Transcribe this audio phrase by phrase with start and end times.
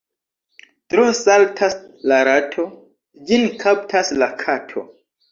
[0.93, 1.75] Tro saltas
[2.11, 2.65] la rato—
[3.27, 4.85] ĝin kaptas la kato.